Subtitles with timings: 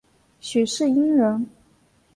[0.39, 1.45] 许世英人。